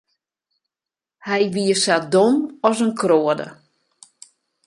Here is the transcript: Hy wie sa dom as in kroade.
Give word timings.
Hy 1.27 1.43
wie 1.53 1.71
sa 1.83 1.97
dom 2.13 2.35
as 2.67 2.79
in 2.85 2.91
kroade. 3.01 3.47